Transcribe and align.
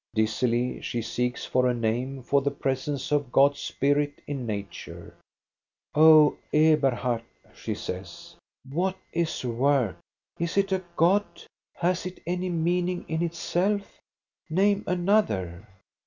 Dizzily 0.15 0.81
she 0.81 0.99
seeks 1.03 1.45
for 1.45 1.67
a 1.67 1.75
name 1.75 2.23
for 2.23 2.41
the 2.41 2.49
presence 2.49 3.11
of 3.11 3.31
God's 3.31 3.59
spirit 3.59 4.19
in 4.25 4.47
nature. 4.47 5.13
"Oh, 5.93 6.37
Eberhard," 6.51 7.21
she 7.53 7.75
says, 7.75 8.35
"what 8.67 8.97
is 9.13 9.45
work? 9.45 9.97
Is 10.39 10.57
it 10.57 10.71
a 10.71 10.83
god? 10.95 11.25
Has 11.75 12.07
it 12.07 12.19
any 12.25 12.49
meaning 12.49 13.05
in 13.11 13.21
itself? 13.21 13.99
Name 14.49 14.83
another 14.87 15.67